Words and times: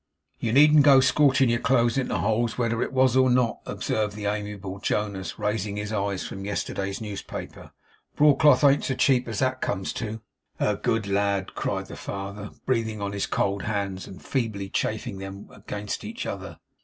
'You 0.39 0.51
needn't 0.51 0.81
go 0.83 0.99
scorching 0.99 1.47
your 1.51 1.59
clothes 1.59 1.95
into 1.95 2.17
holes, 2.17 2.57
whether 2.57 2.81
it 2.81 2.91
was 2.91 3.15
or 3.15 3.29
not,' 3.29 3.59
observed 3.67 4.15
the 4.15 4.25
amiable 4.25 4.79
Jonas, 4.79 5.37
raising 5.37 5.77
his 5.77 5.93
eyes 5.93 6.25
from 6.25 6.43
yesterday's 6.43 7.01
newspaper, 7.01 7.71
'Broadcloth 8.15 8.63
ain't 8.63 8.83
so 8.83 8.95
cheap 8.95 9.27
as 9.27 9.37
that 9.37 9.61
comes 9.61 9.93
to.' 9.93 10.19
'A 10.59 10.77
good 10.77 11.05
lad!' 11.05 11.53
cried 11.53 11.85
the 11.85 11.95
father, 11.95 12.49
breathing 12.65 12.99
on 12.99 13.11
his 13.11 13.27
cold 13.27 13.61
hands, 13.61 14.07
and 14.07 14.23
feebly 14.25 14.69
chafing 14.69 15.19
them 15.19 15.47
against 15.51 16.03
each 16.03 16.25
other. 16.25 16.57